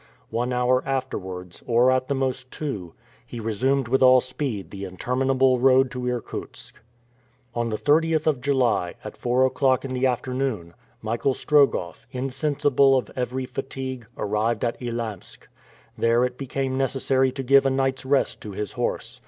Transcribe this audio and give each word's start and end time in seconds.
One 0.31 0.51
hour 0.51 0.81
afterwards, 0.83 1.61
or 1.67 1.91
at 1.91 2.07
the 2.07 2.15
most 2.15 2.49
two, 2.49 2.95
he 3.23 3.39
resumed 3.39 3.87
with 3.87 4.01
all 4.01 4.19
speed 4.19 4.71
the 4.71 4.83
interminable 4.83 5.59
road 5.59 5.91
to 5.91 6.07
Irkutsk. 6.07 6.79
On 7.53 7.69
the 7.69 7.77
30th 7.77 8.25
of 8.25 8.41
July, 8.41 8.95
at 9.03 9.15
four 9.15 9.45
o'clock 9.45 9.85
in 9.85 9.91
the 9.91 10.07
afternoon, 10.07 10.73
Michael 11.03 11.35
Strogoff, 11.35 12.07
insensible 12.11 12.97
of 12.97 13.11
every 13.15 13.45
fatigue, 13.45 14.07
arrived 14.17 14.65
at 14.65 14.81
Elamsk. 14.81 15.47
There 15.95 16.25
it 16.25 16.35
became 16.35 16.75
necessary 16.79 17.31
to 17.33 17.43
give 17.43 17.67
a 17.67 17.69
night's 17.69 18.03
rest 18.03 18.41
to 18.41 18.53
his 18.53 18.71
horse. 18.71 19.19